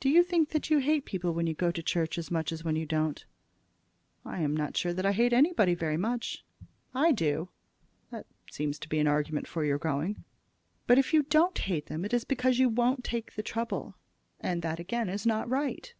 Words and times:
"Do 0.00 0.10
you 0.10 0.22
think 0.22 0.50
that 0.50 0.68
you 0.68 0.80
hate 0.80 1.06
people 1.06 1.32
when 1.32 1.46
you 1.46 1.54
go 1.54 1.70
to 1.70 1.82
church 1.82 2.18
as 2.18 2.30
much 2.30 2.52
as 2.52 2.62
when 2.62 2.76
you 2.76 2.84
don't?" 2.84 3.24
"I 4.22 4.42
am 4.42 4.54
not 4.54 4.76
sure 4.76 4.92
that 4.92 5.06
I 5.06 5.12
hate 5.12 5.32
anybody 5.32 5.72
very 5.74 5.96
much." 5.96 6.44
"I 6.94 7.10
do." 7.12 7.48
"That 8.10 8.26
seems 8.50 8.78
an 8.90 9.06
argument 9.06 9.48
for 9.48 9.64
your 9.64 9.78
going." 9.78 10.24
"But 10.86 10.98
if 10.98 11.14
you 11.14 11.22
don't 11.22 11.56
hate 11.56 11.86
them 11.86 12.04
it 12.04 12.12
is 12.12 12.24
because 12.24 12.58
you 12.58 12.68
won't 12.68 13.02
take 13.02 13.32
the 13.32 13.42
trouble, 13.42 13.94
and 14.40 14.60
that 14.60 14.78
again 14.78 15.08
is 15.08 15.24
not 15.24 15.48
right. 15.48 15.94